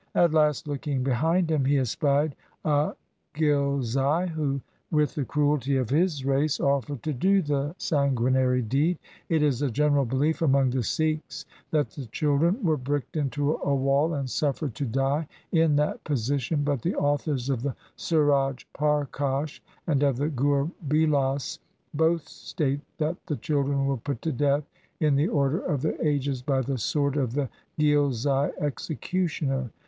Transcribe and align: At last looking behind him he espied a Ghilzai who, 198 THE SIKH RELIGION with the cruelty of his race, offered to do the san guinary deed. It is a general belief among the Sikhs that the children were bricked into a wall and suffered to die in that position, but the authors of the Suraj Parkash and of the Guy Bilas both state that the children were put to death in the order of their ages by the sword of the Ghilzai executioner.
At 0.15 0.33
last 0.33 0.67
looking 0.67 1.03
behind 1.03 1.51
him 1.51 1.65
he 1.65 1.77
espied 1.77 2.33
a 2.65 2.95
Ghilzai 3.35 4.29
who, 4.31 4.55
198 4.55 4.55
THE 4.55 4.55
SIKH 4.55 4.55
RELIGION 4.55 4.61
with 4.89 5.13
the 5.13 5.25
cruelty 5.25 5.77
of 5.77 5.89
his 5.91 6.25
race, 6.25 6.59
offered 6.59 7.03
to 7.03 7.13
do 7.13 7.43
the 7.43 7.75
san 7.77 8.15
guinary 8.15 8.67
deed. 8.67 8.97
It 9.29 9.43
is 9.43 9.61
a 9.61 9.69
general 9.69 10.05
belief 10.05 10.41
among 10.41 10.71
the 10.71 10.81
Sikhs 10.81 11.45
that 11.69 11.91
the 11.91 12.07
children 12.07 12.63
were 12.63 12.77
bricked 12.77 13.15
into 13.15 13.57
a 13.61 13.75
wall 13.75 14.15
and 14.15 14.27
suffered 14.27 14.73
to 14.73 14.85
die 14.85 15.27
in 15.51 15.75
that 15.75 16.03
position, 16.03 16.63
but 16.63 16.81
the 16.81 16.95
authors 16.95 17.47
of 17.51 17.61
the 17.61 17.75
Suraj 17.95 18.63
Parkash 18.73 19.61
and 19.85 20.01
of 20.01 20.17
the 20.17 20.29
Guy 20.29 20.71
Bilas 20.87 21.59
both 21.93 22.27
state 22.27 22.79
that 22.97 23.17
the 23.27 23.37
children 23.37 23.85
were 23.85 23.97
put 23.97 24.23
to 24.23 24.31
death 24.31 24.67
in 24.99 25.13
the 25.15 25.27
order 25.27 25.59
of 25.59 25.83
their 25.83 26.01
ages 26.03 26.41
by 26.41 26.61
the 26.61 26.79
sword 26.79 27.17
of 27.17 27.33
the 27.33 27.49
Ghilzai 27.77 28.51
executioner. 28.59 29.69